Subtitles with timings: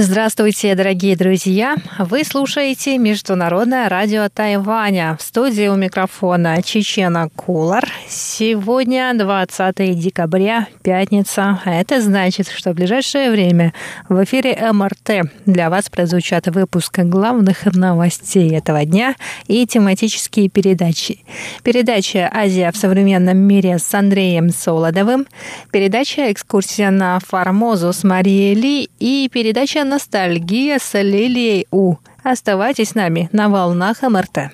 [0.00, 1.74] Здравствуйте, дорогие друзья!
[1.98, 5.16] Вы слушаете Международное радио Тайваня.
[5.18, 7.84] В студии у микрофона Чечена Кулар.
[8.08, 11.60] Сегодня 20 декабря, пятница.
[11.64, 13.74] Это значит, что в ближайшее время
[14.08, 19.16] в эфире МРТ для вас прозвучат выпуск главных новостей этого дня
[19.48, 21.24] и тематические передачи.
[21.64, 25.26] Передача «Азия в современном мире» с Андреем Солодовым,
[25.72, 31.96] передача «Экскурсия на Формозу» с Марией Ли и передача «Ностальгия» с Лилией У.
[32.22, 34.50] Оставайтесь с нами на волнах МРТ.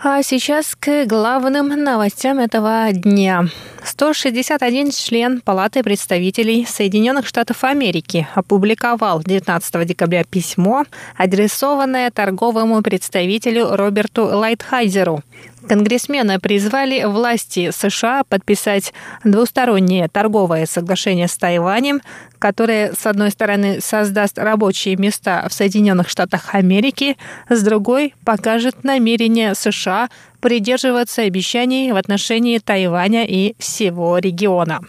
[0.00, 3.48] А сейчас к главным новостям этого дня.
[3.84, 10.84] 161 член Палаты представителей Соединенных Штатов Америки опубликовал 19 декабря письмо,
[11.16, 15.22] адресованное торговому представителю Роберту Лайтхайзеру,
[15.68, 22.00] Конгрессмены призвали власти США подписать двустороннее торговое соглашение с Тайванем,
[22.38, 27.18] которое, с одной стороны, создаст рабочие места в Соединенных Штатах Америки,
[27.50, 30.08] с другой покажет намерение США
[30.40, 34.80] придерживаться обещаний в отношении Тайваня и всего региона.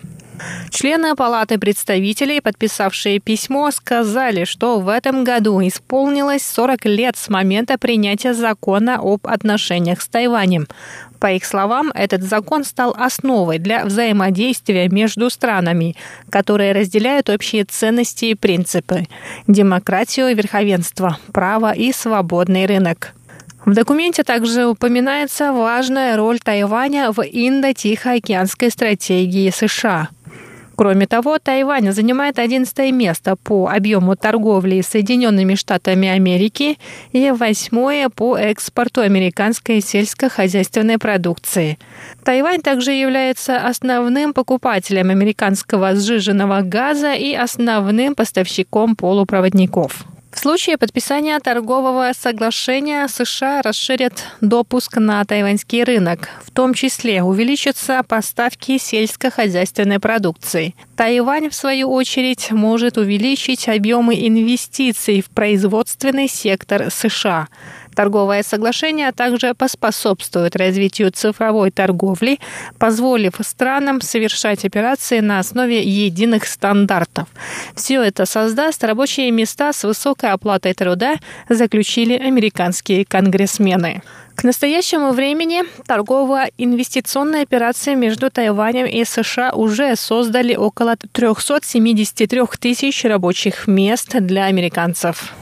[0.70, 7.78] Члены Палаты представителей, подписавшие письмо, сказали, что в этом году исполнилось 40 лет с момента
[7.78, 10.68] принятия закона об отношениях с Тайванем.
[11.20, 15.96] По их словам, этот закон стал основой для взаимодействия между странами,
[16.30, 19.08] которые разделяют общие ценности и принципы–
[19.48, 23.14] демократию, верховенство, право и свободный рынок.
[23.66, 30.08] В документе также упоминается важная роль Тайваня в Индо-Тихоокеанской стратегии США–
[30.80, 36.78] Кроме того, Тайвань занимает 11 место по объему торговли с Соединенными Штатами Америки
[37.12, 41.78] и восьмое по экспорту американской сельскохозяйственной продукции.
[42.24, 50.06] Тайвань также является основным покупателем американского сжиженного газа и основным поставщиком полупроводников.
[50.32, 58.04] В случае подписания торгового соглашения США расширят допуск на тайваньский рынок, в том числе увеличатся
[58.08, 60.76] поставки сельскохозяйственной продукции.
[60.96, 67.48] Тайвань, в свою очередь, может увеличить объемы инвестиций в производственный сектор США.
[67.96, 72.40] Торговое соглашение также поспособствует развитию цифровой торговли,
[72.78, 77.28] позволив странам совершать операции на основе единых стандартов.
[77.76, 81.16] Все это создаст рабочие места с высокой оплатой труда,
[81.50, 84.02] заключили американские конгрессмены.
[84.40, 93.68] К настоящему времени торгово-инвестиционные операции между Тайванем и США уже создали около 373 тысяч рабочих
[93.68, 95.34] мест для американцев.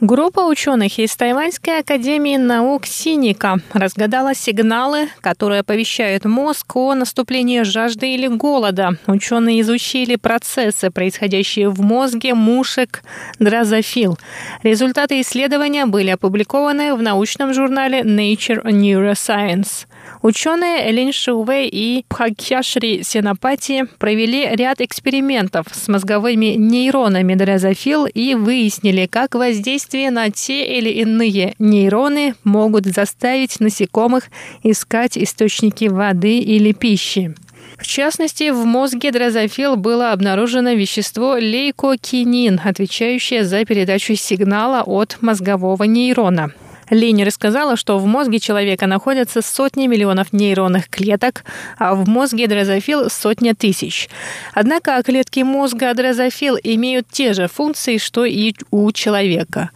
[0.00, 8.14] Группа ученых из Тайваньской академии наук «Синика» разгадала сигналы, которые оповещают мозг о наступлении жажды
[8.14, 8.92] или голода.
[9.06, 13.02] Ученые изучили процессы, происходящие в мозге мушек
[13.38, 14.18] дрозофил.
[14.62, 19.84] Результаты исследования были опубликованы в научном журнале Nature Neuroscience.
[20.22, 29.06] Ученые Лин Шиувей и Пхакьяшри Сенапати провели ряд экспериментов с мозговыми нейронами дрозофил и выяснили,
[29.06, 34.24] как воздействие на те или иные нейроны могут заставить насекомых
[34.62, 37.34] искать источники воды или пищи.
[37.78, 45.84] В частности, в мозге дрозофил было обнаружено вещество лейкокинин, отвечающее за передачу сигнала от мозгового
[45.84, 46.52] нейрона.
[46.90, 51.44] Лени рассказала, что в мозге человека находятся сотни миллионов нейронных клеток,
[51.78, 54.08] а в мозге дрозофил сотня тысяч.
[54.52, 59.70] Однако клетки мозга дрозофил имеют те же функции, что и у человека.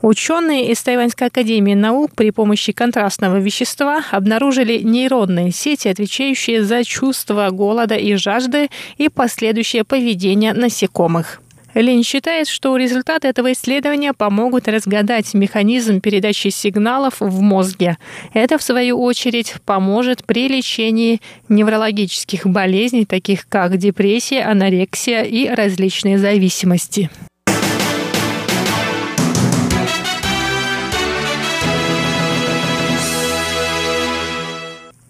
[0.00, 7.50] Ученые из Тайваньской академии наук при помощи контрастного вещества обнаружили нейронные сети, отвечающие за чувство
[7.50, 11.40] голода и жажды и последующее поведение насекомых.
[11.74, 17.96] Лин считает, что результаты этого исследования помогут разгадать механизм передачи сигналов в мозге.
[18.34, 26.18] Это, в свою очередь, поможет при лечении неврологических болезней, таких как депрессия, анорексия и различные
[26.18, 27.10] зависимости.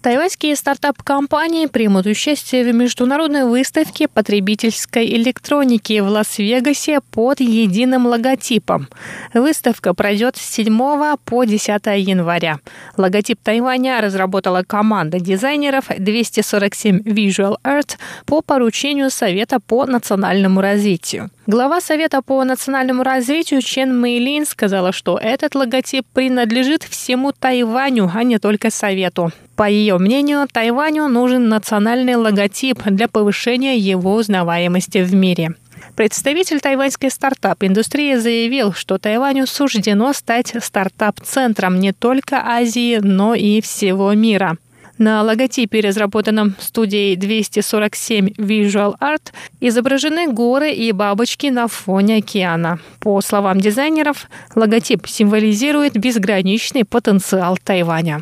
[0.01, 8.87] Тайваньские стартап-компании примут участие в международной выставке потребительской электроники в Лас-Вегасе под единым логотипом.
[9.35, 10.75] Выставка пройдет с 7
[11.23, 12.57] по 10 января.
[12.97, 21.29] Логотип Тайваня разработала команда дизайнеров 247 Visual Art по поручению Совета по национальному развитию.
[21.47, 28.23] Глава Совета по национальному развитию Чен Мэйлин сказала, что этот логотип принадлежит всему Тайваню, а
[28.23, 29.31] не только Совету.
[29.55, 35.55] По ее мнению, Тайваню нужен национальный логотип для повышения его узнаваемости в мире.
[35.95, 44.13] Представитель тайваньской стартап-индустрии заявил, что Тайваню суждено стать стартап-центром не только Азии, но и всего
[44.13, 44.57] мира.
[45.01, 52.77] На логотипе, разработанном студией 247 Visual Art, изображены горы и бабочки на фоне океана.
[52.99, 58.21] По словам дизайнеров, логотип символизирует безграничный потенциал Тайваня.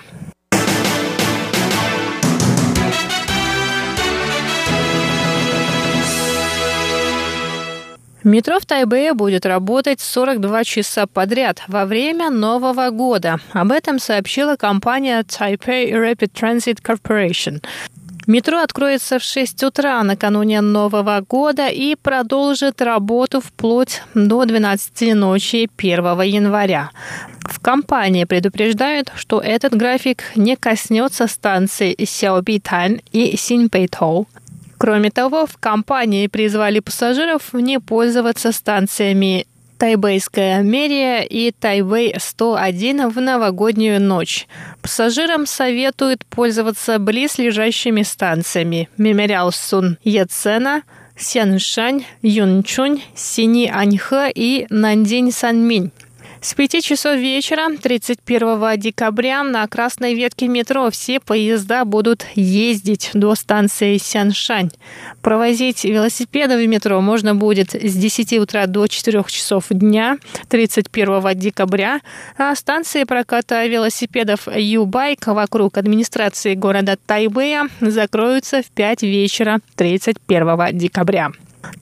[8.24, 13.39] Метро в Тайбэе будет работать 42 часа подряд во время Нового года.
[13.54, 17.63] Об этом сообщила компания Taipei Rapid Transit Corporation.
[18.27, 25.69] Метро откроется в 6 утра накануне Нового года и продолжит работу вплоть до 12 ночи
[25.77, 26.92] 1 января.
[27.42, 34.27] В компании предупреждают, что этот график не коснется станций Сяобитань и Синьпэйтоу.
[34.80, 39.46] Кроме того, в компании призвали пассажиров не пользоваться станциями
[39.78, 44.48] Тайбэйская мерия и Тайбэй-101 в новогоднюю ночь.
[44.81, 50.84] Пассажирам советуют пользоваться близлежащими станциями Мемориал Сун Яцена,
[51.18, 55.92] Сяншань, Юнчунь, Сини Аньхэ и Нандинь Санминь.
[56.41, 63.36] С 5 часов вечера 31 декабря на красной ветке метро все поезда будут ездить до
[63.36, 64.71] станции Сяншань.
[65.21, 72.00] Провозить велосипеды в метро можно будет с 10 утра до 4 часов дня 31 декабря,
[72.38, 81.31] а станции проката велосипедов Юбайк вокруг администрации города Тайбэя закроются в 5 вечера 31 декабря.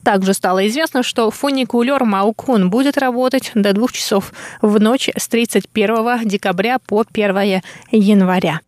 [0.02, 4.32] Также стало известно, что фуникулер Маукун будет работать до двух часов
[4.62, 8.60] в ночь с 31 декабря по 1 января.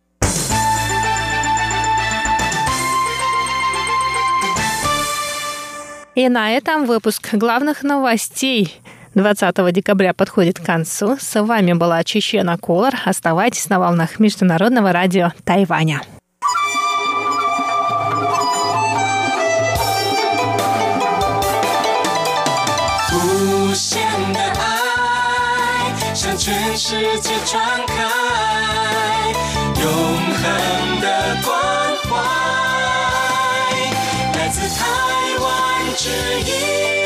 [6.13, 8.81] И на этом выпуск главных новостей
[9.15, 11.17] 20 декабря подходит к концу.
[11.19, 12.93] С вами была Чечена Колор.
[13.05, 16.01] Оставайтесь на волнах Международного радио Тайваня.
[23.71, 24.01] 无限
[24.33, 27.93] 的爱向全世界传开，
[29.81, 29.89] 永
[30.33, 31.55] 恒的关
[32.03, 32.11] 怀，
[34.37, 34.85] 来自台
[35.39, 36.09] 湾之
[36.41, 37.00] 音。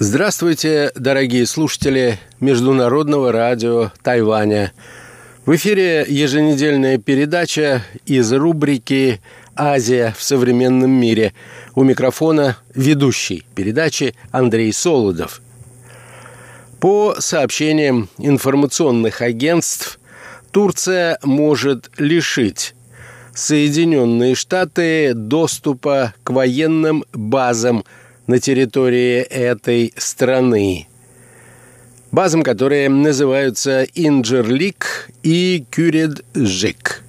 [0.00, 4.72] Здравствуйте, дорогие слушатели Международного радио Тайваня.
[5.44, 9.20] В эфире еженедельная передача из рубрики
[9.56, 11.34] «Азия в современном мире».
[11.74, 15.40] У микрофона ведущий передачи Андрей Солодов.
[16.78, 19.98] По сообщениям информационных агентств,
[20.52, 22.76] Турция может лишить
[23.34, 27.84] Соединенные Штаты доступа к военным базам–
[28.28, 30.86] на территории этой страны.
[32.12, 37.02] Базам, которые называются Инджерлик и Кюреджик.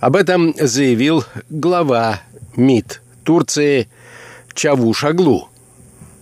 [0.00, 2.22] Об этом заявил глава
[2.56, 3.88] МИД Турции
[4.54, 5.50] Чавушаглу.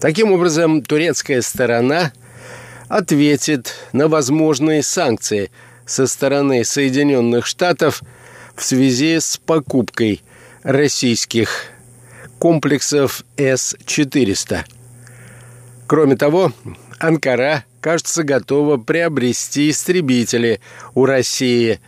[0.01, 2.13] Таким образом, турецкая сторона
[2.89, 5.51] ответит на возможные санкции
[5.87, 8.03] со стороны Соединенных Штатов
[8.57, 10.23] в связи с покупкой
[10.65, 11.76] российских
[12.47, 14.61] комплексов С-400.
[15.89, 16.53] Кроме того,
[17.01, 20.61] Анкара, кажется, готова приобрести истребители
[20.95, 21.81] у России,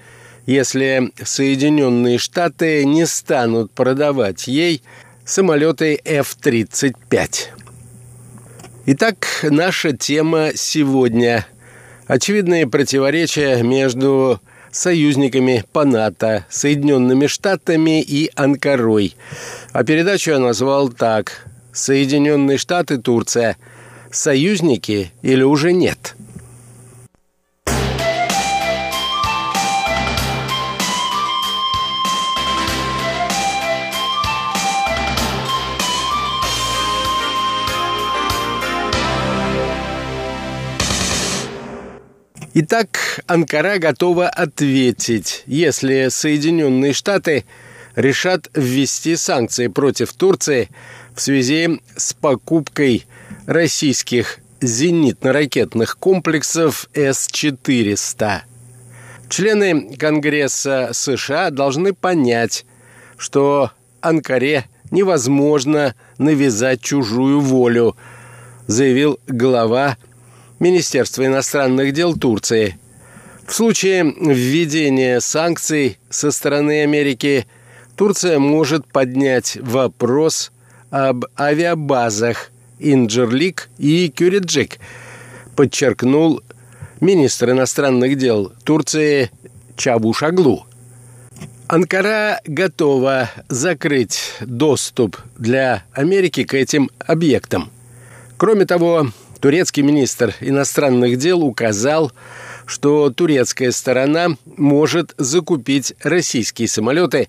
[0.46, 4.82] если Соединенные Штаты не станут продавать ей
[5.24, 7.30] самолеты F-35.
[8.86, 11.46] Итак, наша тема сегодня.
[12.08, 19.16] Очевидные противоречия между союзниками по НАТО, Соединенными Штатами и Анкарой.
[19.72, 23.56] А передачу я назвал так «Соединенные Штаты, Турция.
[24.10, 26.16] союзники или уже нет?
[42.60, 47.44] Итак, Анкара готова ответить, если Соединенные Штаты
[47.94, 50.68] решат ввести санкции против Турции
[51.14, 53.06] в связи с покупкой
[53.46, 58.40] российских зенитно-ракетных комплексов С-400.
[59.28, 62.66] Члены Конгресса США должны понять,
[63.16, 67.96] что Анкаре невозможно навязать чужую волю,
[68.66, 69.96] заявил глава
[70.58, 72.78] Министерства иностранных дел Турции.
[73.46, 77.46] В случае введения санкций со стороны Америки
[77.96, 80.52] Турция может поднять вопрос
[80.90, 84.78] об авиабазах Инджерлик и Кюриджик,
[85.56, 86.42] подчеркнул
[87.00, 89.30] министр иностранных дел Турции
[89.76, 90.66] Чабушаглу.
[91.68, 97.70] Анкара готова закрыть доступ для Америки к этим объектам.
[98.38, 99.08] Кроме того,
[99.40, 102.12] Турецкий министр иностранных дел указал,
[102.66, 107.28] что турецкая сторона может закупить российские самолеты,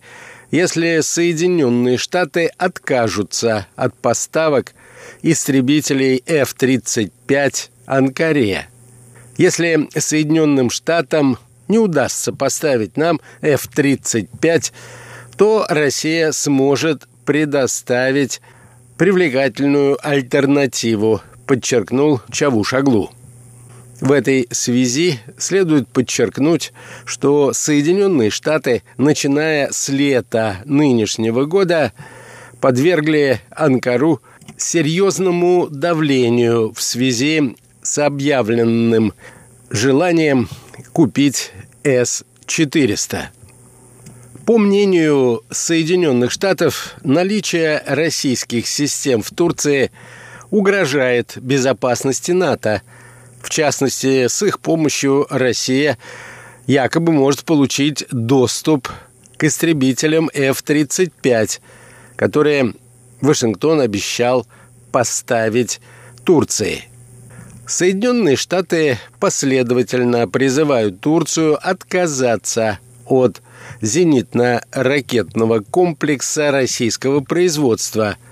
[0.50, 4.74] если Соединенные Штаты откажутся от поставок
[5.22, 8.68] истребителей F-35 Анкаре.
[9.38, 11.38] Если Соединенным Штатам
[11.68, 14.72] не удастся поставить нам F-35,
[15.38, 18.42] то Россия сможет предоставить
[18.98, 23.10] привлекательную альтернативу подчеркнул Чавушаглу.
[24.02, 26.74] В этой связи следует подчеркнуть,
[27.06, 31.92] что Соединенные Штаты, начиная с лета нынешнего года,
[32.62, 34.22] подвергли Анкару
[34.58, 39.14] серьезному давлению в связи с объявленным
[39.72, 40.50] желанием
[40.94, 41.52] купить
[41.84, 43.24] С-400.
[44.46, 49.90] По мнению Соединенных Штатов, наличие российских систем в Турции–
[50.52, 52.82] угрожает безопасности НАТО.
[53.42, 55.98] В частности, с их помощью Россия
[56.68, 58.90] якобы может получить доступ
[59.38, 61.60] к истребителям F-35,
[62.16, 62.74] которые
[63.22, 64.46] Вашингтон обещал
[64.92, 65.80] поставить
[66.26, 66.84] Турции.
[67.66, 73.42] Соединенные Штаты последовательно призывают Турцию отказаться от
[73.82, 78.18] зенитно-ракетного комплекса российского производства–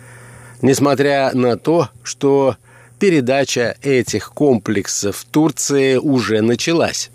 [0.61, 2.55] несмотря на то, что
[2.99, 7.11] передача этих комплексов Турции уже началась.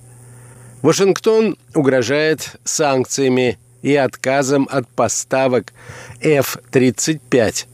[0.82, 5.72] Вашингтон угрожает санкциями и отказом от поставок
[6.20, 7.66] F-35,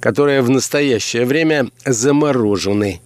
[0.00, 3.00] которые в настоящее время заморожены.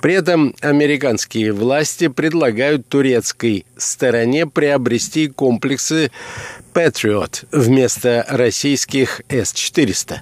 [0.00, 6.10] При этом американские власти предлагают турецкой стороне приобрести комплексы
[6.72, 10.20] Patriot вместо российских С-400.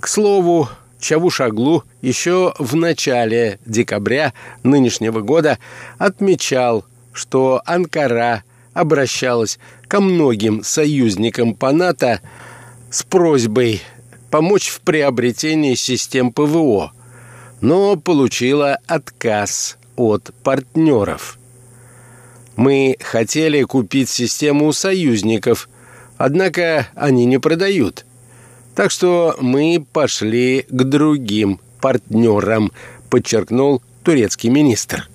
[0.00, 0.66] К слову,
[0.98, 5.58] Чавушаглу еще в начале декабря нынешнего года
[5.98, 8.42] отмечал, что Анкара
[8.72, 12.20] обращалась ко многим союзникам по НАТО
[12.90, 13.82] с просьбой
[14.30, 16.92] помочь в приобретении систем ПВО,
[17.60, 21.38] но получила отказ от партнеров.
[22.56, 25.68] Мы хотели купить систему у союзников,
[26.16, 28.06] однако они не продают–
[28.80, 32.72] так что мы пошли к другим партнерам,
[33.10, 35.06] подчеркнул турецкий министр.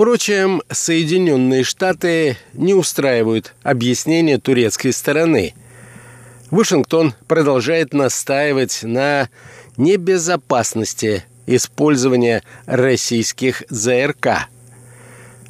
[0.00, 5.52] Впрочем, Соединенные Штаты не устраивают объяснения турецкой стороны.
[6.50, 9.28] Вашингтон продолжает настаивать на
[9.76, 14.48] небезопасности использования российских ЗРК.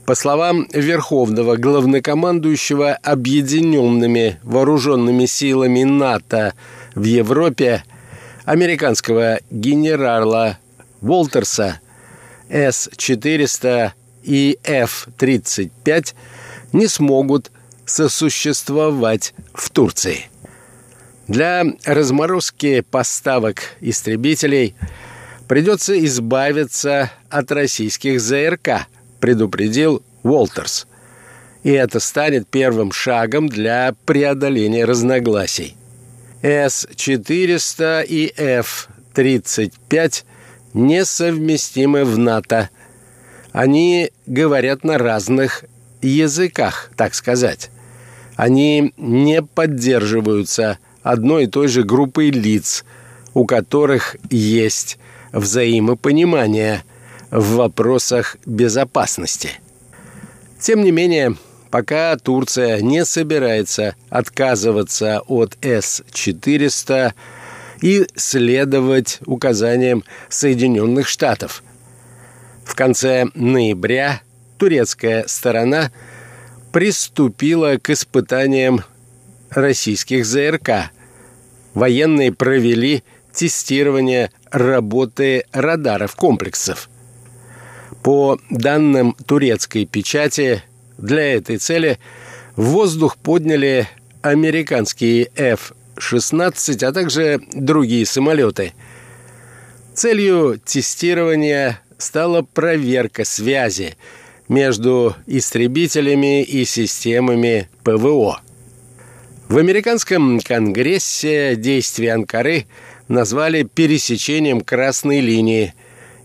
[0.04, 6.54] По словам Верховного главнокомандующего Объединенными Вооруженными Силами НАТО
[6.96, 7.84] в Европе,
[8.46, 10.58] американского генерала
[11.00, 11.78] Волтерса,
[12.48, 13.92] С-400
[14.22, 16.14] и F-35
[16.72, 17.50] не смогут
[17.84, 20.26] сосуществовать в Турции.
[21.26, 24.74] Для разморозки поставок истребителей
[25.48, 28.86] придется избавиться от российских ЗРК,
[29.20, 30.86] предупредил Уолтерс.
[31.62, 35.76] И это станет первым шагом для преодоления разногласий.
[36.42, 40.24] С-400 и Ф-35
[40.72, 42.70] несовместимы в НАТО.
[43.52, 45.64] Они говорят на разных
[46.02, 47.70] языках, так сказать.
[48.36, 52.84] Они не поддерживаются одной и той же группой лиц,
[53.34, 54.98] у которых есть
[55.32, 56.84] взаимопонимание
[57.30, 59.50] в вопросах безопасности.
[60.58, 61.36] Тем не менее,
[61.70, 67.12] пока Турция не собирается отказываться от С-400
[67.82, 71.62] и следовать указаниям Соединенных Штатов.
[72.70, 74.22] В конце ноября
[74.56, 75.90] турецкая сторона
[76.72, 78.84] приступила к испытаниям
[79.50, 80.92] российских ЗРК.
[81.74, 83.02] Военные провели
[83.34, 86.88] тестирование работы радаров комплексов.
[88.04, 90.62] По данным турецкой печати,
[90.96, 91.98] для этой цели
[92.54, 93.88] в воздух подняли
[94.22, 98.74] американские F-16, а также другие самолеты.
[99.92, 103.96] Целью тестирования стала проверка связи
[104.48, 108.40] между истребителями и системами ПВО.
[109.48, 112.66] В американском конгрессе действия Анкары
[113.08, 115.74] назвали пересечением красной линии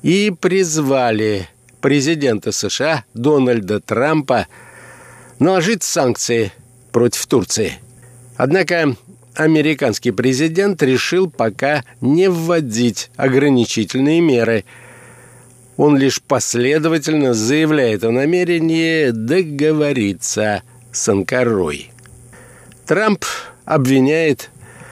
[0.03, 1.49] и призвали
[1.81, 4.47] президента США Дональда Трампа
[5.39, 6.51] наложить санкции
[6.91, 7.73] против Турции.
[8.37, 8.95] Однако
[9.33, 14.65] американский президент решил пока не вводить ограничительные меры.
[15.77, 21.91] Он лишь последовательно заявляет о намерении договориться с Анкарой.
[22.85, 23.25] Трамп
[23.65, 24.51] обвиняет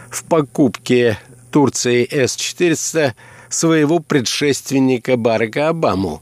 [0.10, 1.18] в покупке
[1.52, 3.14] Турции С-400
[3.50, 6.22] своего предшественника Барака Обаму,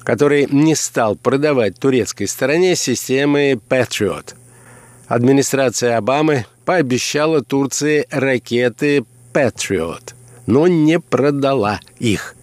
[0.00, 4.34] который не стал продавать турецкой стороне системы Patriot.
[5.06, 10.14] Администрация Обамы пообещала Турции ракеты Patriot,
[10.46, 12.34] но не продала их.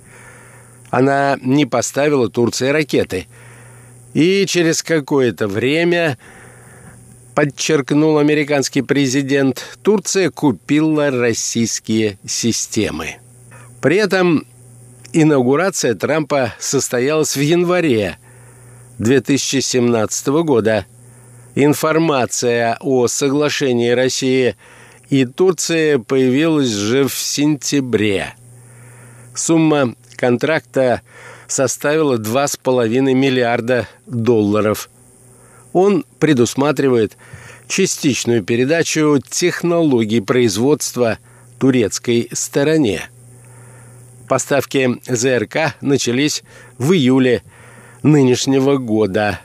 [0.89, 3.27] Она не поставила Турции ракеты.
[4.13, 6.17] И через какое-то время
[7.35, 13.17] подчеркнул американский президент, Турция купила российские системы.
[13.81, 14.47] При этом
[15.13, 18.17] инаугурация Трампа состоялась в январе
[18.97, 20.85] 2017 года.
[21.53, 24.55] Информация о соглашении России
[25.09, 28.33] и Турции появилась же в сентябре.
[29.33, 31.01] Сумма контракта
[31.47, 34.89] составила 2,5 миллиарда долларов–
[35.77, 37.17] он предусматривает
[37.67, 41.19] частичную передачу технологий производства
[41.59, 43.09] турецкой стороне.
[44.27, 46.43] Поставки ЗРК начались
[46.79, 47.43] в июле
[48.01, 49.39] нынешнего года.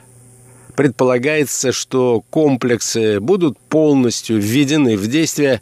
[0.75, 5.61] Предполагается, что комплексы будут полностью введены в действие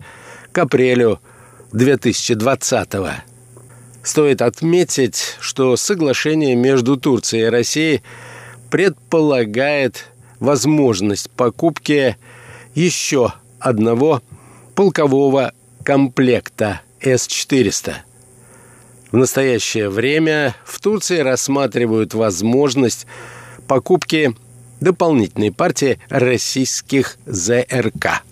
[0.53, 1.19] к апрелю
[1.73, 3.23] 2020 года.
[4.03, 8.03] Стоит отметить, что соглашение между Турцией и Россией
[8.71, 10.07] предполагает
[10.39, 12.17] возможность покупки
[12.73, 14.21] еще одного
[14.73, 17.93] полкового комплекта С-400.
[19.11, 23.05] В настоящее время в Турции рассматривают возможность
[23.67, 24.35] покупки
[24.79, 28.23] дополнительной партии российских ЗРК.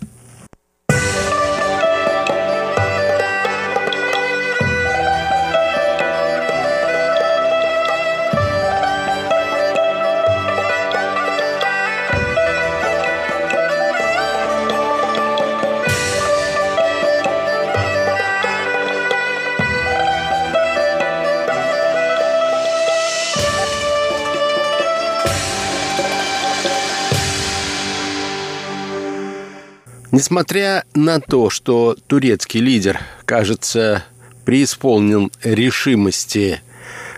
[30.12, 34.04] Несмотря на то, что турецкий лидер, кажется,
[34.44, 36.60] преисполнен решимости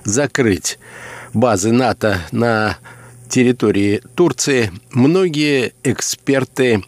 [0.05, 0.78] закрыть
[1.33, 2.76] базы НАТО на
[3.31, 6.85] территории Турции, многие эксперты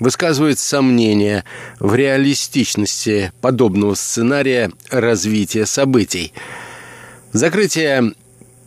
[0.00, 1.44] высказывают сомнения
[1.78, 6.32] в реалистичности подобного сценария развития событий.
[7.32, 8.14] Закрытие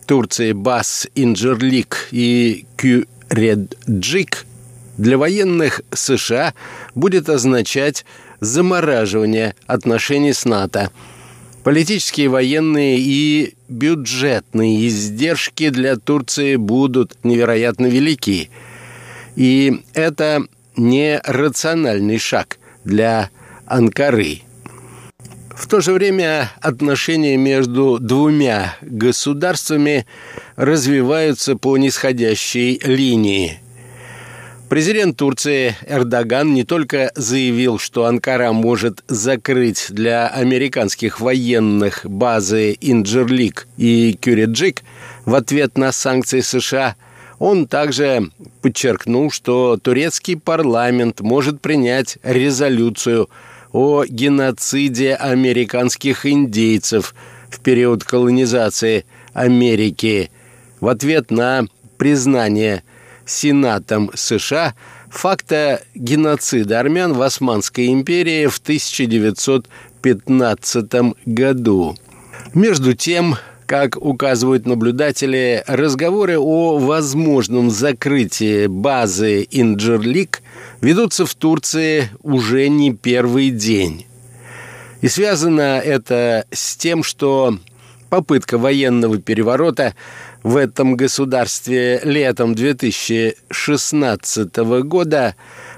[0.06, 4.46] Турции баз Инджерлик и Кюреджик
[4.98, 6.52] для военных США
[6.94, 8.04] будет означать
[8.40, 10.90] замораживание отношений с НАТО.
[11.64, 18.50] Политические, военные и бюджетные издержки для Турции будут невероятно велики.
[19.36, 20.44] И это
[20.76, 23.30] не рациональный шаг для
[23.66, 24.42] Анкары.
[25.50, 30.06] В то же время отношения между двумя государствами
[30.56, 33.60] развиваются по нисходящей линии–
[34.68, 43.66] Президент Турции Эрдоган не только заявил, что Анкара может закрыть для американских военных базы Инджерлик
[43.78, 44.82] и Кюриджик
[45.24, 46.96] в ответ на санкции США,
[47.38, 53.30] он также подчеркнул, что турецкий парламент может принять резолюцию
[53.72, 57.14] о геноциде американских индейцев
[57.48, 60.30] в период колонизации Америки.
[60.80, 61.64] В ответ на
[61.96, 62.82] признание
[63.28, 64.74] Сенатом США
[65.10, 70.92] факта геноцида армян в Османской империи в 1915
[71.26, 71.94] году.
[72.54, 73.36] Между тем,
[73.66, 80.40] как указывают наблюдатели, разговоры о возможном закрытии базы Инджерлик
[80.80, 84.06] ведутся в Турции уже не первый день.
[85.02, 87.58] И связано это с тем, что
[88.08, 89.94] попытка военного переворота
[90.42, 95.34] в этом государстве летом 2016 года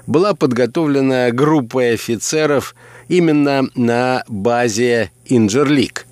[0.07, 2.75] была подготовлена группой офицеров
[3.07, 6.07] именно на базе Инджерлик.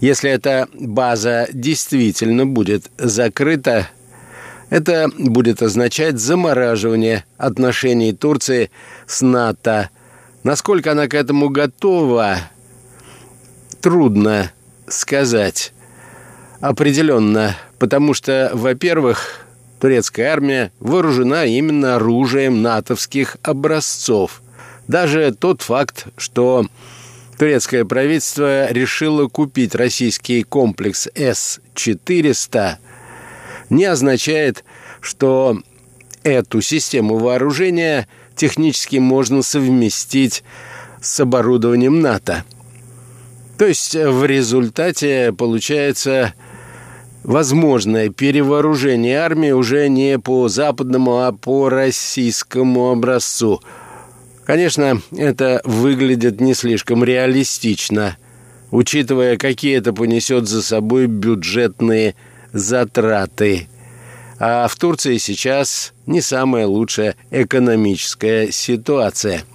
[0.00, 3.88] Если эта база действительно будет закрыта,
[4.70, 8.72] это будет означать замораживание отношений Турции
[9.06, 9.90] с НАТО.
[10.42, 12.38] Насколько она к этому готова,
[13.80, 14.50] трудно
[14.86, 15.72] сказать
[16.60, 19.46] определенно, потому что, во-первых,
[19.80, 24.42] турецкая армия вооружена именно оружием натовских образцов.
[24.88, 26.66] Даже тот факт, что
[27.38, 32.76] турецкое правительство решило купить российский комплекс С-400,
[33.70, 34.64] не означает,
[35.00, 35.58] что
[36.22, 40.44] эту систему вооружения технически можно совместить
[41.00, 42.44] с оборудованием НАТО.
[43.58, 46.34] То есть в результате получается
[47.22, 53.60] возможное перевооружение армии уже не по западному, а по российскому образцу.
[54.44, 58.18] Конечно, это выглядит не слишком реалистично,
[58.70, 62.14] учитывая, какие это понесет за собой бюджетные
[62.52, 63.68] затраты.
[64.38, 69.44] А в Турции сейчас не самая лучшая экономическая ситуация–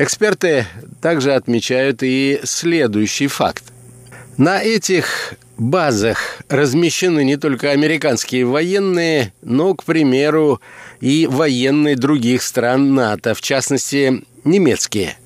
[0.00, 0.64] Эксперты
[1.02, 3.64] также отмечают и следующий факт.
[4.36, 10.60] На этих базах размещены не только американские военные, но, к примеру,
[11.00, 15.16] и военные других стран НАТО, в частности, немецкие.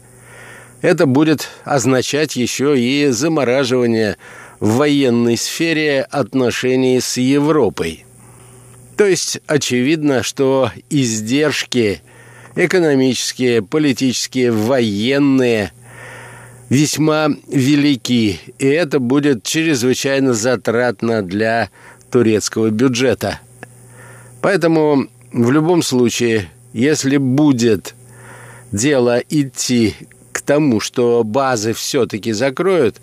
[0.81, 4.17] Это будет означать еще и замораживание
[4.59, 8.07] в военной сфере отношений с Европой.
[8.97, 12.01] То есть очевидно, что издержки–
[12.55, 15.73] экономические, политические, военные
[16.69, 21.71] весьма велики, и это будет чрезвычайно затратно для
[22.11, 23.41] турецкого бюджета.
[24.41, 27.95] Поэтому в любом случае, если будет
[28.71, 29.95] дело идти
[30.33, 33.01] к тому, что базы все-таки закроют,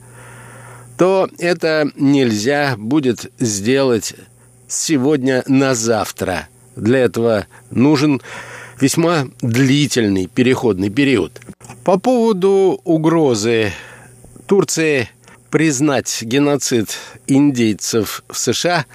[0.98, 4.16] то это нельзя будет сделать
[4.68, 6.50] сегодня на завтра.
[6.76, 8.22] Для этого нужен
[8.82, 11.40] весьма длительный переходный период.
[11.84, 13.72] По поводу угрозы
[14.48, 15.10] Турции
[15.50, 18.86] признать геноцид индейцев в США,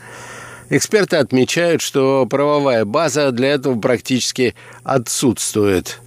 [0.70, 6.00] эксперты отмечают, что правовая база для этого практически отсутствует,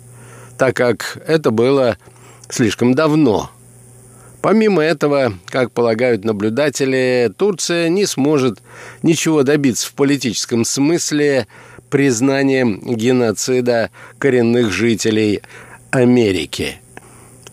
[0.58, 1.98] так как это было
[2.50, 3.52] слишком давно.
[4.42, 8.60] Помимо этого, как полагают наблюдатели, Турция не сможет
[9.02, 11.48] ничего добиться в политическом смысле
[11.90, 15.42] признанием геноцида коренных жителей
[15.92, 16.80] Америки.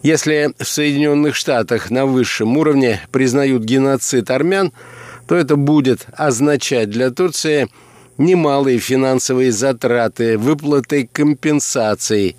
[0.03, 4.73] Если в Соединенных Штатах на высшем уровне признают геноцид армян,
[5.27, 7.69] то это будет означать для Турции
[8.19, 12.37] немалые финансовые затраты, выплаты компенсаций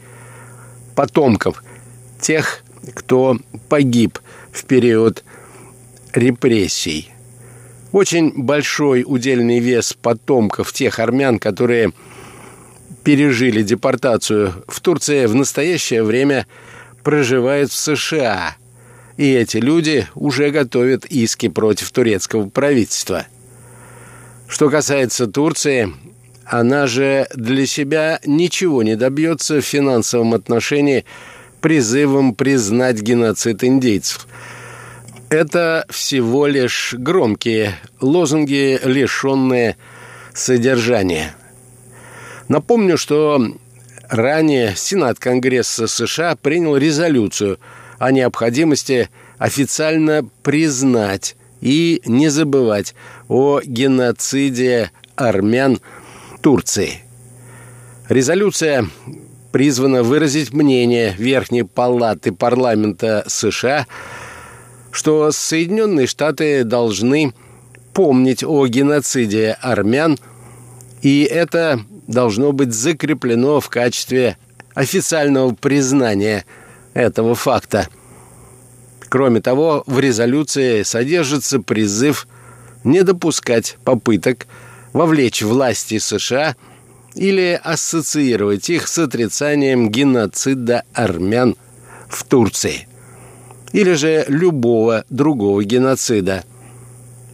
[0.96, 1.64] потомков
[2.22, 4.20] тех, кто погиб
[4.52, 5.24] в период
[6.14, 7.15] репрессий
[7.96, 11.94] очень большой удельный вес потомков тех армян, которые
[13.06, 16.46] пережили депортацию в Турции, в настоящее время
[17.06, 18.58] проживает в США.
[19.16, 23.28] И эти люди уже готовят иски против турецкого правительства.
[24.50, 25.94] Что касается Турции,
[26.44, 31.06] она же для себя ничего не добьется в финансовом отношении
[31.62, 34.28] призывом признать геноцид индейцев–
[35.30, 39.76] Это всего лишь громкие лозунги, лишенные
[40.34, 41.36] содержания.
[42.48, 43.42] Напомню, что
[44.08, 47.60] ранее Сенат Конгресса США принял резолюцию
[47.98, 52.94] о необходимости официально признать и не забывать
[53.28, 55.80] о геноциде армян
[56.42, 57.02] Турции.
[58.10, 58.88] Резолюция
[59.52, 63.88] призвана выразить мнение Верхней Палаты парламента США,
[64.96, 67.34] что Соединенные Штаты должны
[67.94, 70.18] помнить о геноциде армян,
[71.02, 74.38] и это должно быть закреплено в качестве
[74.74, 76.46] официального признания
[76.94, 77.90] этого факта.
[79.10, 82.26] Кроме того, в резолюции содержится призыв
[82.86, 84.48] не допускать попыток
[84.94, 86.56] вовлечь власти США
[87.16, 91.58] или ассоциировать их с отрицанием геноцида армян
[92.08, 92.88] в Турции
[93.72, 96.44] или же любого другого геноцида,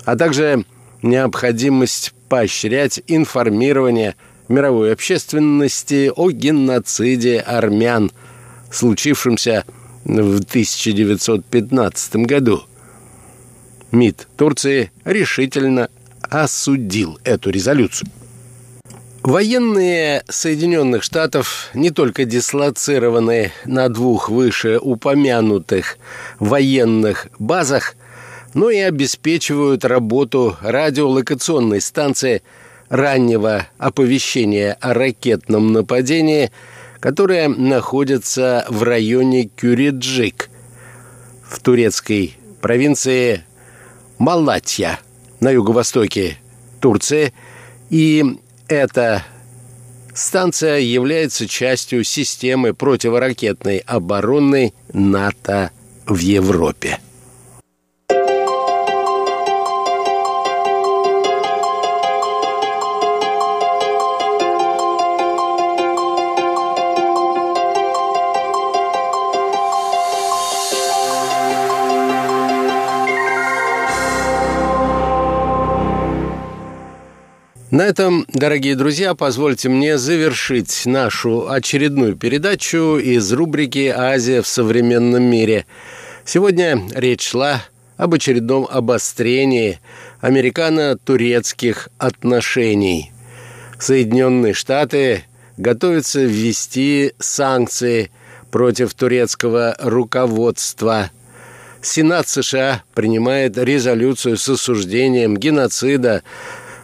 [0.05, 0.65] а также
[1.01, 4.15] необходимость поощрять информирование
[4.47, 8.11] мировой общественности о геноциде армян,
[8.71, 9.65] случившемся
[10.03, 12.63] в 1915 году.
[13.91, 15.89] МИД Турции решительно
[16.21, 18.09] осудил эту резолюцию.
[19.23, 25.97] Военные Соединенных Штатов не только дислоцированы на двух вышеупомянутых
[26.39, 27.95] военных базах,
[28.53, 32.41] но и обеспечивают работу радиолокационной станции
[32.89, 36.51] раннего оповещения о ракетном нападении,
[36.99, 40.49] которая находится в районе Кюриджик
[41.47, 43.45] в турецкой провинции
[44.17, 44.99] Малатья–
[45.41, 46.37] на юго-востоке
[46.79, 47.33] Турции,
[47.89, 48.39] и
[48.71, 49.23] эта
[50.13, 55.71] станция является частью системы противоракетной обороны НАТО
[56.05, 56.99] в Европе.
[77.71, 85.23] На этом, дорогие друзья, позвольте мне завершить нашу очередную передачу из рубрики «Азия в современном
[85.23, 85.65] мире».
[86.25, 87.63] Сегодня речь шла
[87.95, 89.79] об очередном обострении
[90.19, 93.13] американо-турецких отношений.
[93.79, 95.23] Соединенные Штаты
[95.55, 98.11] готовятся ввести санкции
[98.51, 101.09] против турецкого руководства.
[101.81, 106.21] Сенат США принимает резолюцию с осуждением геноцида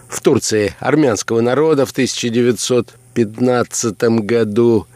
[0.08, 4.88] в Турции армянского народа в 1915 году,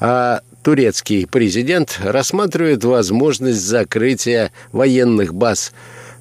[0.00, 5.72] а турецкий президент рассматривает возможность закрытия военных баз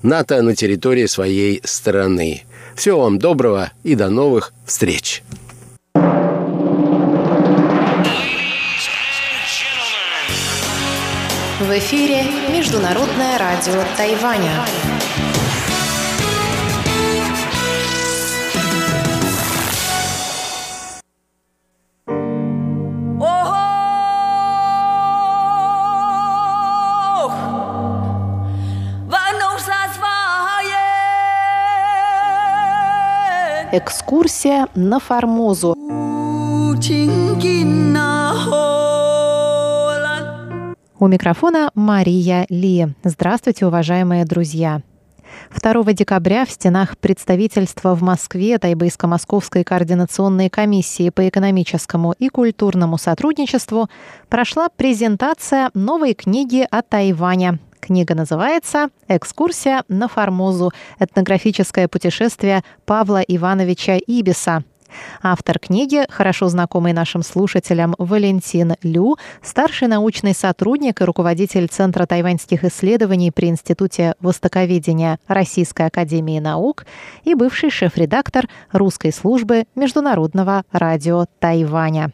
[0.01, 2.43] НАТО на территории своей страны.
[2.75, 5.23] Всего вам доброго и до новых встреч!
[11.57, 14.51] В эфире Международное радио Тайваня.
[33.77, 35.73] Экскурсия на Формозу.
[40.97, 42.87] У микрофона Мария Ли.
[43.03, 44.81] Здравствуйте, уважаемые друзья.
[45.61, 53.89] 2 декабря в стенах представительства в Москве Тайбейско-Московской координационной комиссии по экономическому и культурному сотрудничеству
[54.29, 60.71] прошла презентация новой книги о Тайване Книга называется «Экскурсия на Формозу.
[60.99, 64.63] Этнографическое путешествие Павла Ивановича Ибиса».
[65.21, 72.63] Автор книги, хорошо знакомый нашим слушателям Валентин Лю, старший научный сотрудник и руководитель Центра тайваньских
[72.63, 76.85] исследований при Институте Востоковедения Российской Академии Наук
[77.23, 82.11] и бывший шеф-редактор русской службы Международного радио Тайваня.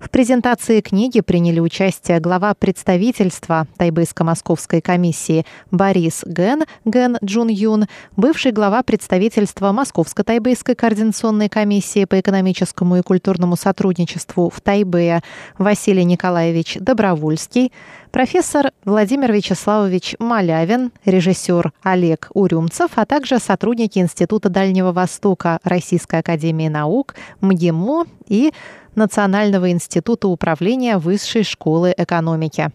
[0.00, 8.52] В презентации книги приняли участие глава представительства Тайбейско-Московской комиссии Борис Ген, Ген Джун Юн, бывший
[8.52, 15.22] глава представительства Московско-Тайбейской координационной комиссии по экономическому и культурному сотрудничеству в Тайбэе
[15.58, 17.72] Василий Николаевич Добровольский,
[18.18, 26.66] профессор Владимир Вячеславович Малявин, режиссер Олег Урюмцев, а также сотрудники Института Дальнего Востока Российской Академии
[26.66, 28.52] Наук, МГИМО и
[28.96, 32.72] Национального института управления Высшей школы экономики.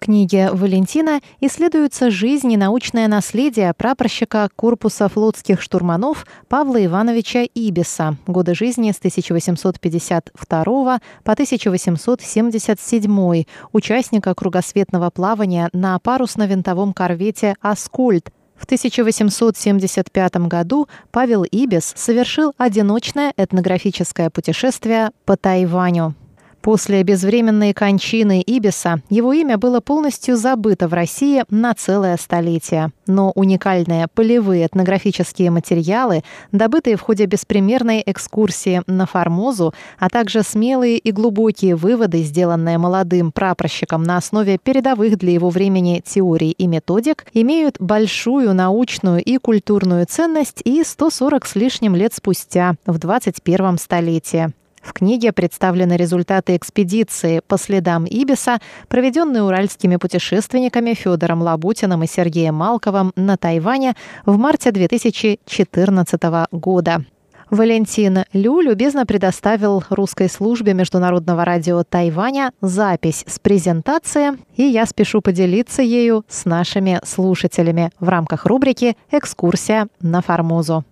[0.00, 8.54] Книге Валентина исследуется жизнь и научное наследие прапорщика корпуса флотских штурманов Павла Ивановича Ибиса, годы
[8.54, 20.88] жизни с 1852 по 1877, участника кругосветного плавания на парусно-винтовом корвете «Аскольд», в 1875 году
[21.10, 26.14] Павел Ибис совершил одиночное этнографическое путешествие по Тайваню.
[26.62, 32.92] После безвременной кончины Ибиса его имя было полностью забыто в России на целое столетие.
[33.06, 40.98] Но уникальные полевые этнографические материалы, добытые в ходе беспримерной экскурсии на Формозу, а также смелые
[40.98, 47.24] и глубокие выводы, сделанные молодым прапорщиком на основе передовых для его времени теорий и методик,
[47.32, 54.52] имеют большую научную и культурную ценность и 140 с лишним лет спустя, в 21 столетии.
[54.80, 62.54] В книге представлены результаты экспедиции по следам Ибиса, проведенной уральскими путешественниками Федором Лабутиным и Сергеем
[62.54, 67.04] Малковым на Тайване в марте 2014 года.
[67.50, 75.20] Валентин Лю любезно предоставил русской службе Международного радио Тайваня запись с презентации, и я спешу
[75.20, 80.84] поделиться ею с нашими слушателями в рамках рубрики «Экскурсия на Формозу».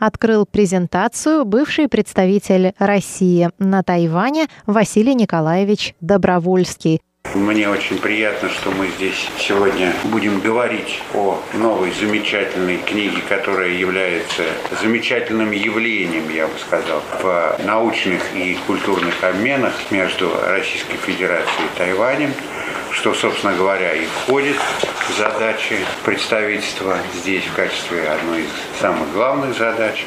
[0.00, 7.00] Открыл презентацию бывший представитель России на Тайване Василий Николаевич Добровольский.
[7.34, 14.44] Мне очень приятно, что мы здесь сегодня будем говорить о новой замечательной книге, которая является
[14.82, 22.32] замечательным явлением, я бы сказал, в научных и культурных обменах между Российской Федерацией и Тайванем
[23.00, 29.56] что, собственно говоря, и входит в задачи представительства здесь в качестве одной из самых главных
[29.56, 30.04] задач.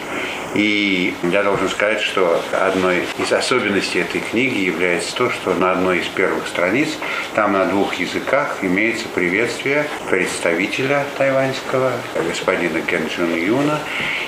[0.54, 6.02] И я должен сказать, что одной из особенностей этой книги является то, что на одной
[6.02, 6.90] из первых страниц,
[7.34, 11.94] там на двух языках имеется приветствие представителя тайваньского,
[12.28, 13.80] господина Кенджин Юна.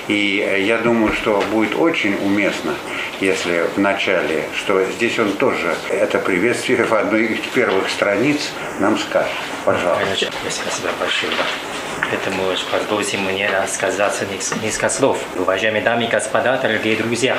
[0.08, 2.74] И я думаю, что будет очень уместно,
[3.20, 8.98] если в начале, что здесь он тоже это приветствие в одной из первых страниц нам
[8.98, 9.30] скажет.
[9.64, 10.30] Пожалуйста.
[10.48, 11.32] Спасибо большое.
[12.10, 14.14] Поэтому позвольте мне рассказать
[14.62, 15.18] несколько слов.
[15.36, 17.36] Уважаемые дамы и господа, дорогие друзья,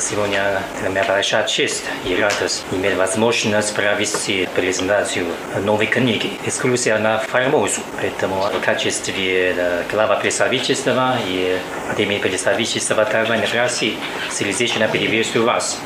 [0.00, 5.26] сегодня для меня большая честь и радость иметь возможность провести презентацию
[5.62, 7.80] новой книги «Экскурсия на Формозу».
[8.00, 13.96] Поэтому в качестве глава представительства и Академии представительства Тайваня в России
[14.32, 15.78] сердечно приветствую вас.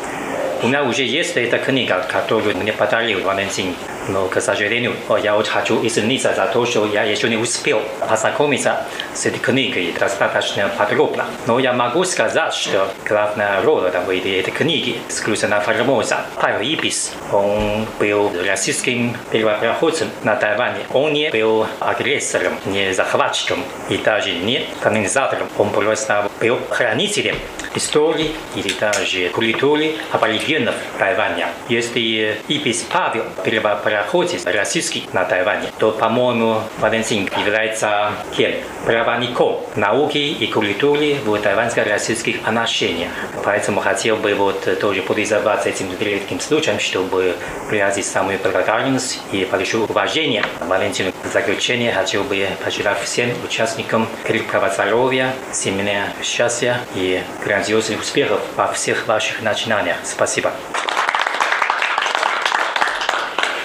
[0.63, 3.75] У меня уже есть эта книга, которую мне подарил Валентин
[4.09, 8.85] но, к сожалению, я очень хочу извиниться за то, что я еще не успел познакомиться
[9.15, 11.27] с этой книгой достаточно подробно.
[11.47, 16.25] Но я могу сказать, что главная роль в этой книге исключена Формоза.
[16.41, 20.81] Павел Ибис, он был российским первопроходцем на Тайване.
[20.93, 25.49] Он не был агрессором, не захватчиком и даже не колонизатором.
[25.59, 27.37] Он просто был хранителем
[27.75, 31.49] истории или даже культуры аборигенов Тайваня.
[31.69, 38.53] Если Ибис Павел первопроходец пароходе российский на Тайване, то, по-моему, Валентин является тем
[38.85, 43.13] правоником науки и культуры в тайваньско-российских отношениях.
[43.45, 47.37] Поэтому хотел бы вот тоже пользоваться этим редким случаем, чтобы
[47.69, 51.13] выразить самую благодарность и большое уважение Валентину.
[51.25, 58.73] В заключение хотел бы пожелать всем участникам крепкого здоровья, семейного счастья и грандиозных успехов во
[58.73, 59.97] всех ваших начинаниях.
[60.05, 60.53] Спасибо.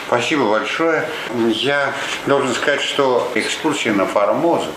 [0.08, 1.04] Спасибо большое.
[1.50, 1.93] Я
[2.28, 4.70] должен сказать, что экскурсия на Формозу,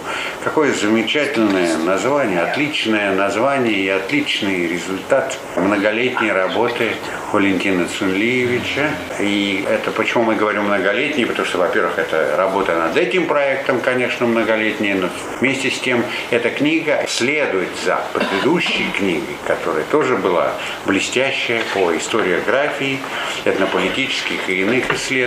[0.42, 6.94] какое замечательное название, отличное название и отличный результат многолетней работы
[7.32, 8.90] Валентина Цунлиевича.
[9.20, 14.26] И это почему мы говорим многолетний, потому что, во-первых, это работа над этим проектом, конечно,
[14.26, 20.54] многолетняя, но вместе с тем эта книга следует за предыдущей книгой, которая тоже была
[20.86, 22.98] блестящая по историографии,
[23.44, 25.19] этнополитических и иных исследований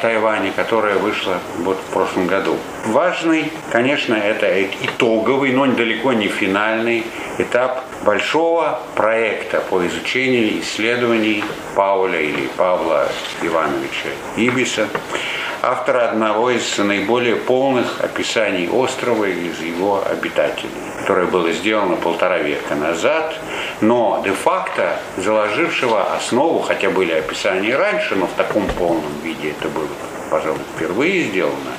[0.00, 2.56] Тайваня, которая вышла вот в прошлом году.
[2.86, 7.04] Важный, конечно, это итоговый, но далеко не финальный
[7.38, 11.44] этап большого проекта по изучению исследований
[11.74, 13.08] Пауля или Павла
[13.42, 14.88] Ивановича Ибиса,
[15.66, 22.76] автора одного из наиболее полных описаний острова из его обитателей, которое было сделано полтора века
[22.76, 23.34] назад,
[23.80, 29.88] но де-факто заложившего основу, хотя были описания раньше, но в таком полном виде это было,
[30.30, 31.72] пожалуй, впервые сделано,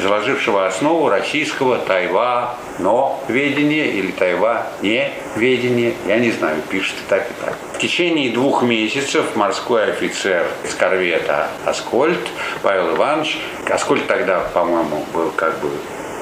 [0.00, 7.08] заложившего основу российского Тайва, но ведения или Тайва не ведения, я не знаю, пишет и
[7.08, 7.54] так и так.
[7.74, 12.20] В течение двух месяцев морской офицер из корвета Аскольд,
[12.62, 13.38] Павел Иванович,
[13.68, 15.70] Аскольд тогда, по-моему, был как бы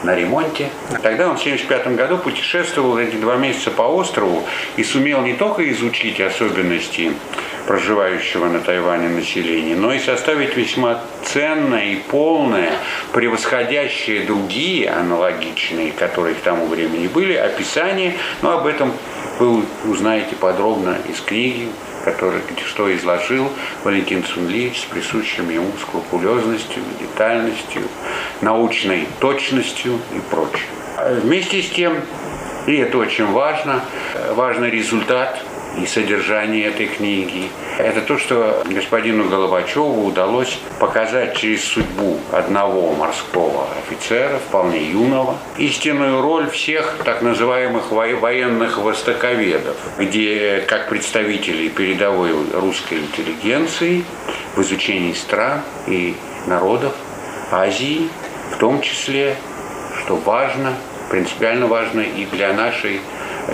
[0.02, 0.68] на ремонте.
[1.02, 4.44] Тогда он в 1975 году путешествовал эти два месяца по острову
[4.76, 7.12] и сумел не только изучить особенности
[7.68, 12.72] проживающего на Тайване населения, но и составить весьма ценное и полное,
[13.12, 18.90] превосходящее другие аналогичные, которые к тому времени были, описание, но об этом
[19.38, 21.68] вы узнаете подробно из книги,
[22.06, 23.50] который, что изложил
[23.84, 27.82] Валентин Цунли с присущим ему скрупулезностью, детальностью,
[28.40, 30.68] научной точностью и прочее.
[31.22, 32.00] Вместе с тем,
[32.66, 33.82] и это очень важно,
[34.34, 35.38] важный результат
[35.82, 37.48] и содержание этой книги.
[37.78, 46.20] Это то, что господину Головачеву удалось показать через судьбу одного морского офицера, вполне юного, истинную
[46.20, 54.04] роль всех так называемых военных востоковедов, где как представители передовой русской интеллигенции
[54.56, 56.16] в изучении стран и
[56.46, 56.94] народов
[57.50, 58.08] Азии,
[58.52, 59.36] в том числе,
[60.00, 60.74] что важно,
[61.10, 63.00] принципиально важно и для нашей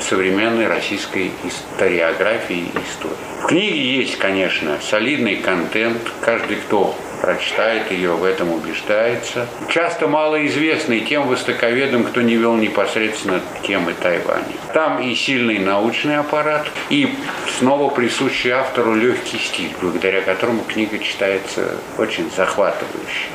[0.00, 3.16] современной российской историографии и истории.
[3.42, 6.00] В книге есть, конечно, солидный контент.
[6.20, 9.46] Каждый, кто прочитает ее, в этом убеждается.
[9.68, 14.44] Часто малоизвестный тем востоковедам, кто не вел непосредственно темы Тайваня.
[14.74, 17.14] Там и сильный научный аппарат, и
[17.58, 23.28] снова присущий автору легкий стиль, благодаря которому книга читается очень захватывающе.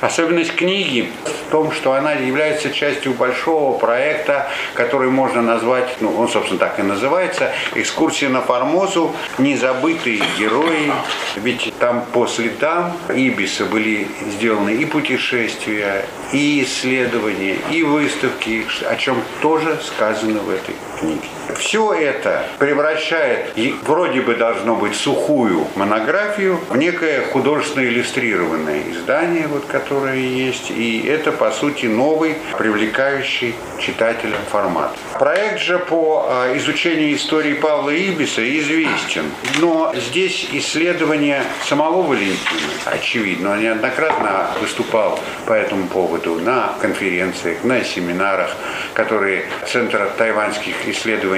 [0.00, 1.10] Особенность книги
[1.46, 6.78] в том, что она является частью большого проекта, который можно назвать, ну, он, собственно, так
[6.78, 9.14] и называется, «Экскурсия на Формозу.
[9.38, 10.92] Незабытые герои».
[11.36, 19.22] Ведь там по следам Ибиса были сделаны и путешествия, и исследования, и выставки, о чем
[19.40, 21.33] тоже сказано в этой книге.
[21.56, 29.64] Все это превращает, вроде бы должно быть сухую монографию, в некое художественно иллюстрированное издание, вот,
[29.66, 30.70] которое есть.
[30.70, 34.96] И это, по сути, новый, привлекающий читателя формат.
[35.18, 39.24] Проект же по а, изучению истории Павла Ибиса известен.
[39.60, 42.38] Но здесь исследование самого Валентина,
[42.86, 48.56] очевидно, он неоднократно выступал по этому поводу на конференциях, на семинарах,
[48.94, 51.33] которые Центр тайваньских исследований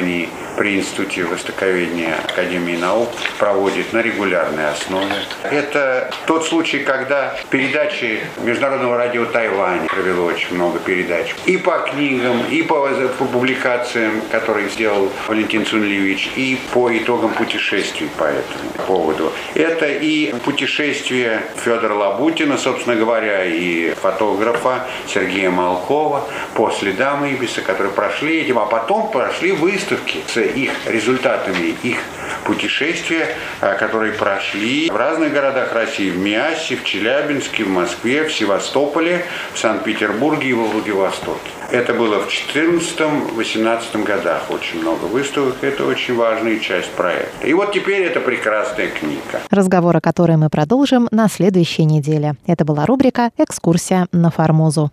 [0.56, 5.14] при Институте Востоковедения Академии наук проводит на регулярной основе.
[5.42, 11.34] Это тот случай, когда передачи Международного радио Тайвань провело очень много передач.
[11.46, 12.88] И по книгам, и по,
[13.18, 19.32] по публикациям, которые сделал Валентин Цунлевич, и по итогам путешествий по этому поводу.
[19.54, 26.24] Это и путешествие Федора Лабутина, собственно говоря, и фотографа Сергея Малкова
[26.54, 31.98] по следам Ибиса, которые прошли этим, а потом прошли выставки с их результатами их
[32.44, 33.28] путешествия,
[33.60, 39.24] э, которые прошли в разных городах России, в Миасе, в Челябинске, в Москве, в Севастополе,
[39.52, 41.50] в Санкт-Петербурге и в Владивостоке.
[41.70, 45.56] Это было в 2014-2018 годах очень много выставок.
[45.62, 47.46] Это очень важная часть проекта.
[47.46, 49.40] И вот теперь это прекрасная книга.
[49.50, 52.36] Разговор, о котором мы продолжим на следующей неделе.
[52.46, 54.92] Это была рубрика «Экскурсия на Формозу».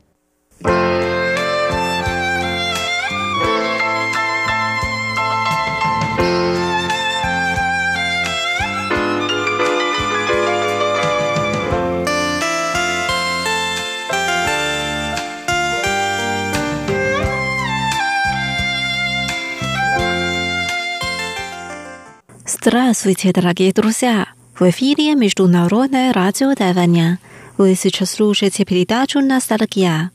[22.65, 24.25] Здравствуйте, дорогие друзья!
[24.57, 27.19] В эфире Международное радио Тайваня.
[27.57, 30.11] Вы сейчас слушаете передачу «Ностальгия».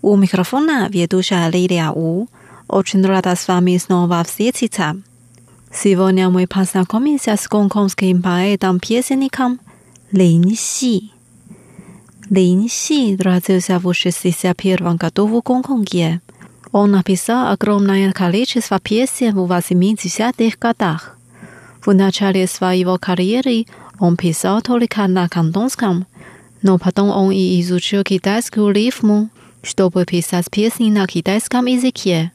[0.00, 2.28] У микрофона ведущая Лилия У.
[2.66, 4.96] Очень рада с вами снова встретиться.
[5.70, 9.60] Сегодня мы познакомимся с гонконгским поэтом-песенником
[10.12, 11.12] Лин Си.
[12.30, 16.22] Лин Си родился в 61 году в Гонконге.
[16.72, 21.18] Он написал огромное количество песен в 80-х годах.
[21.84, 23.66] В начале своего карьеры
[23.98, 26.06] он писал только на кантонском,
[26.62, 29.30] но потом он и изучил китайскую рифму,
[29.62, 32.30] чтобы писать песни на китайском языке.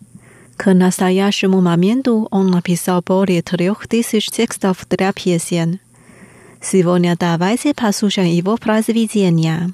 [0.58, 5.80] К настоящему моменту он написал более трех тысяч текстов для песен.
[6.62, 9.74] Сегодня давайте послушаем его произведения.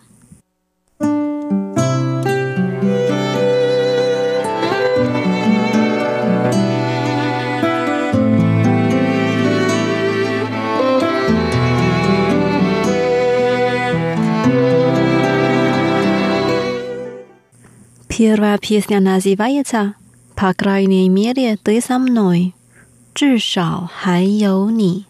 [18.26, 19.96] Первая песня называется
[20.34, 22.56] «По крайней мере, ты со мной».
[23.14, 25.06] «Чжишао хай йоу ни»,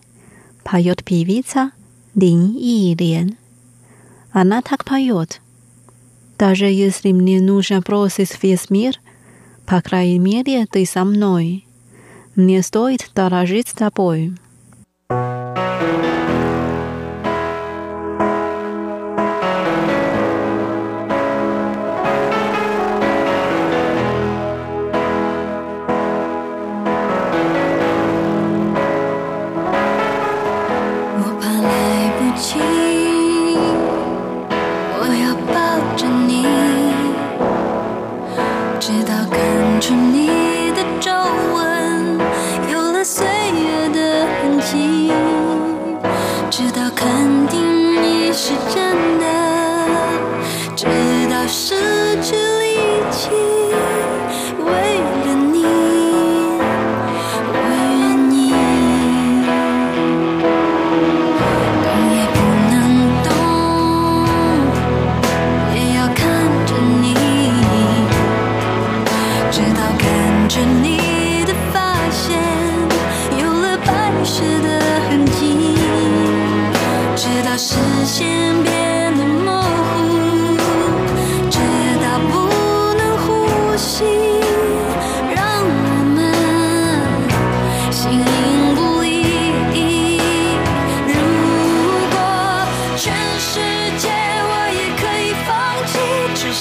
[0.63, 1.69] поет певица
[2.15, 3.37] Лин И Лен.
[4.31, 5.41] Она так поет.
[6.39, 8.99] Даже если мне нужно бросить весь мир,
[9.67, 11.67] по крайней мере, ты со мной.
[12.33, 14.33] Мне стоит дорожить тобой.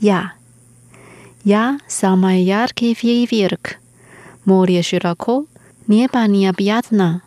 [0.00, 0.32] я.
[1.44, 3.76] Я самый яркий фейерверк.
[4.44, 5.46] Море широко,
[5.86, 7.22] небо необъятно,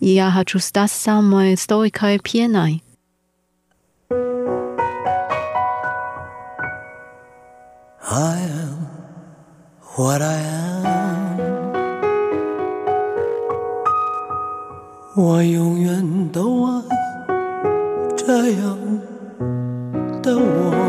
[0.00, 2.82] и я хочу стать самой стойкой пеной.
[8.10, 8.86] I am
[9.96, 10.97] what I am，
[15.21, 16.81] 我永远都爱
[18.15, 18.77] 这样
[20.23, 20.88] 的我。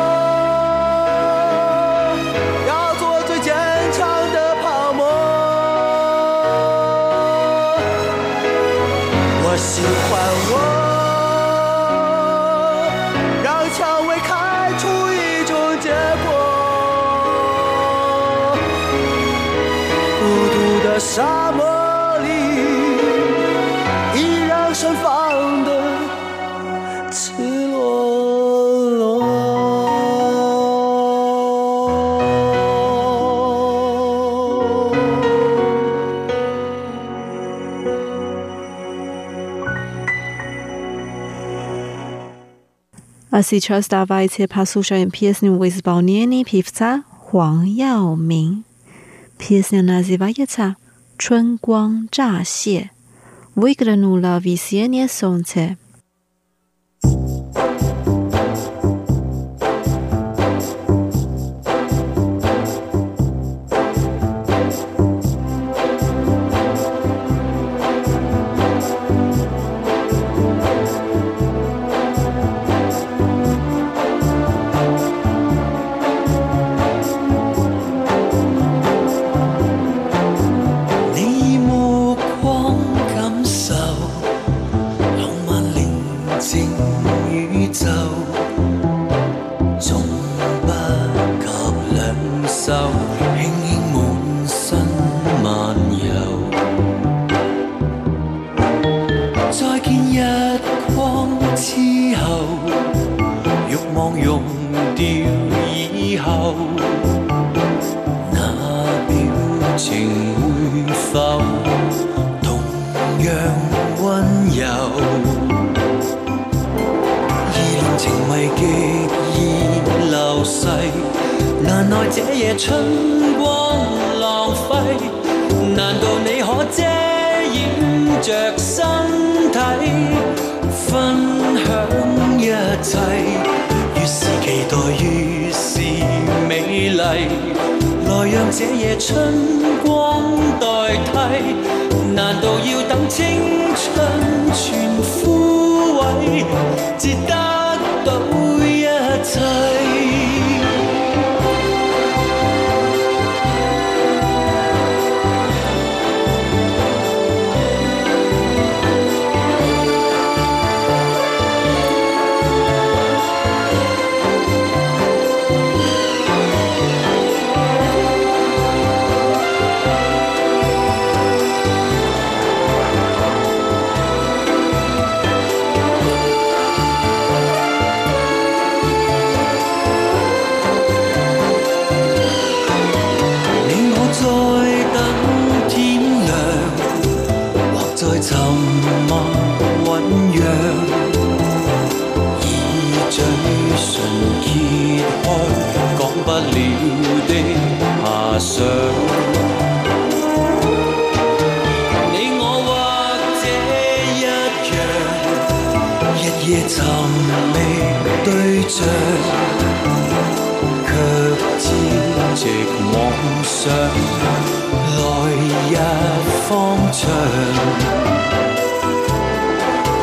[9.63, 10.53] 喜欢我，
[13.43, 13.47] 让
[13.77, 14.83] 蔷薇开出
[15.13, 15.89] 一种结
[16.25, 16.27] 果。
[20.19, 21.50] 孤独的沙
[43.41, 48.65] А сейчас давайте послушаем песню в исполнении певца Хуang Яомин.
[49.39, 50.75] Песня называется
[51.17, 52.91] «Чун Гуанг Жа Се».
[53.55, 55.79] Выглянуло весеннее солнце.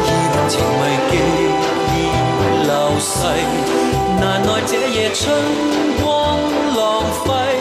[0.04, 0.10] 烟
[0.48, 1.12] 情迷迹，
[1.94, 1.96] 已
[2.66, 3.16] 流逝，
[4.20, 5.22] 难耐这夜春
[6.02, 6.06] 光
[6.76, 6.78] 浪
[7.24, 7.57] 费。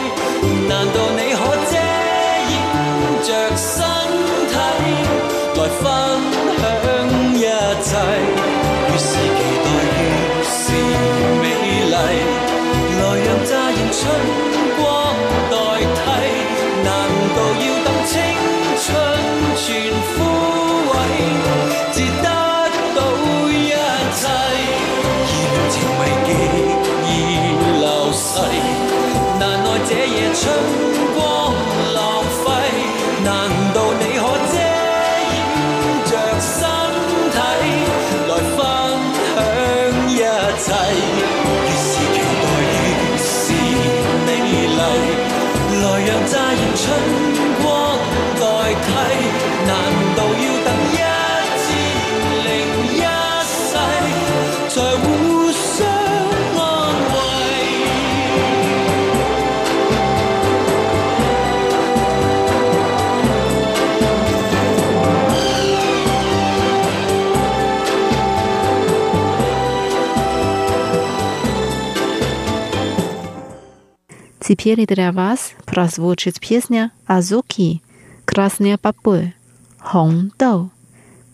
[74.48, 77.82] Теперь для вас прозвучит песня «Азуки»
[78.24, 79.34] «Красные бобы»
[79.78, 80.32] «Хонг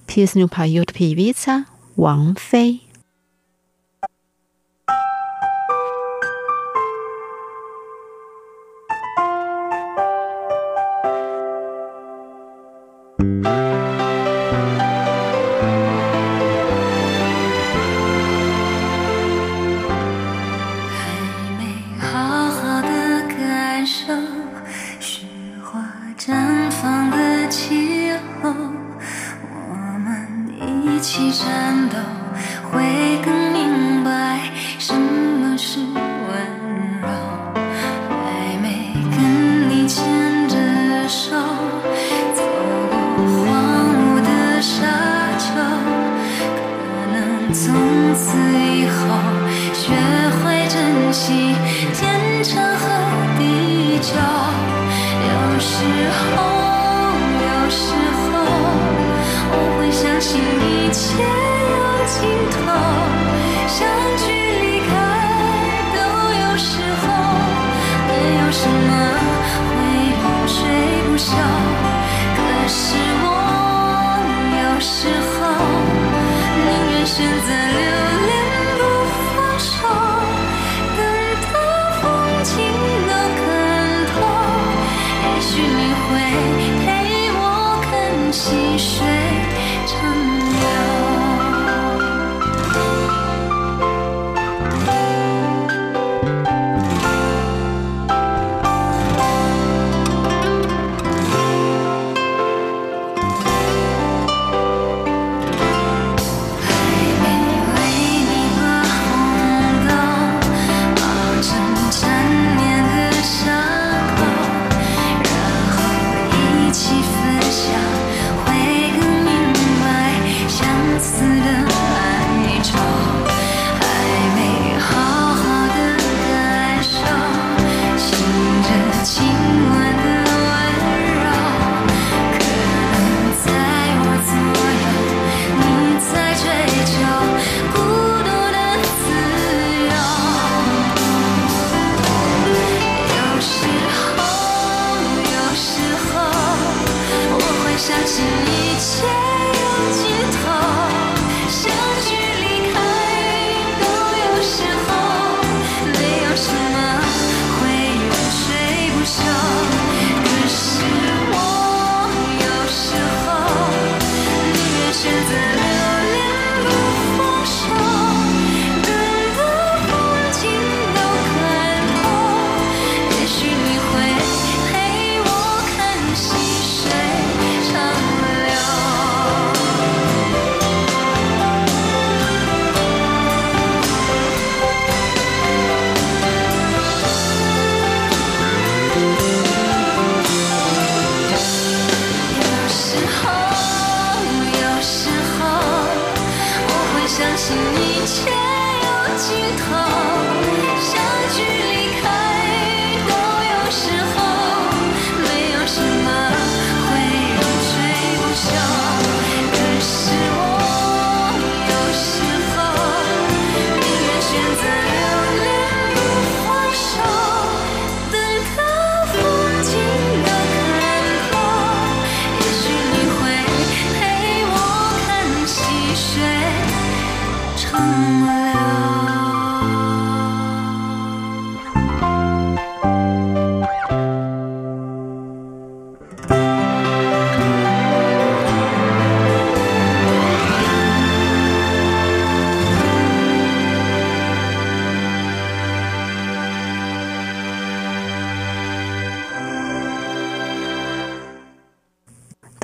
[0.05, 2.84] Песню поет певица Ван Фэй.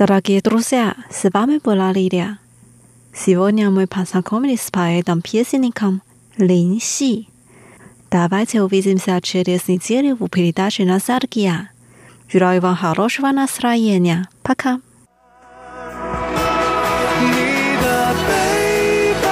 [0.00, 2.38] Дорогие друзья, с вами была Лилия.
[3.14, 6.02] Сегодня мы познакомились с поэтом-песенником
[6.36, 7.28] Лин Си.
[8.10, 11.70] Давайте увидимся через неделю в передаче «Ностальгия».
[12.30, 14.28] Желаю вам хорошего настроения.
[14.42, 14.80] Пока.
[17.18, 19.26] 你的背包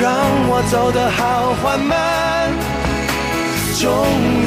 [0.00, 0.08] 让
[0.48, 2.50] 我走得好缓慢，
[3.74, 3.86] 总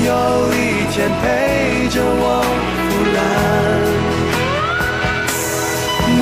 [0.03, 2.76] 有一天陪着我腐烂。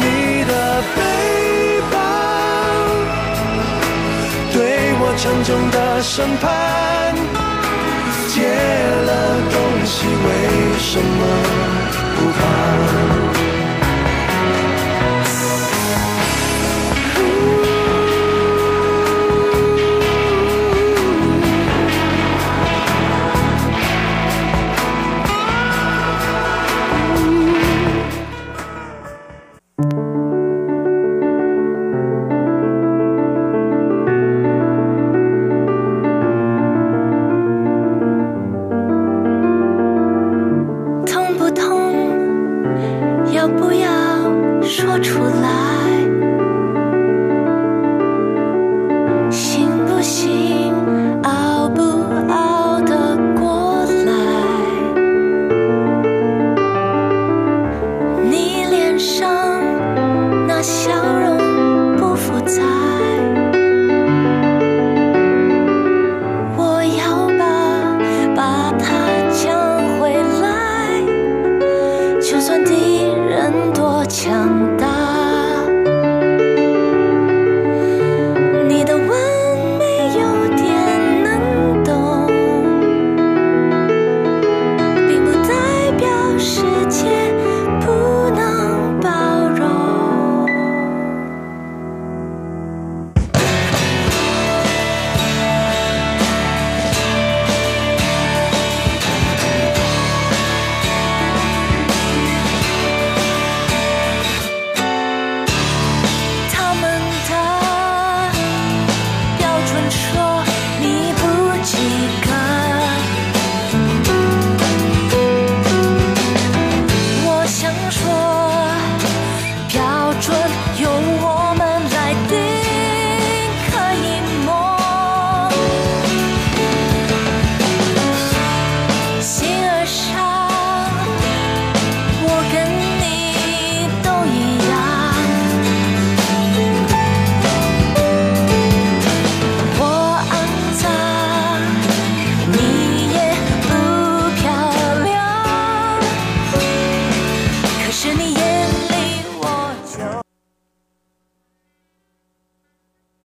[0.00, 0.52] 你的
[0.94, 0.98] 背
[1.92, 1.94] 包
[4.52, 4.56] 对
[5.00, 6.44] 我沉重的审判，
[8.28, 8.34] 借
[9.06, 9.10] 了
[9.52, 9.54] 东
[9.84, 10.28] 西为
[10.78, 11.20] 什么
[12.16, 12.40] 不还？
[43.46, 45.85] 要不要说出来？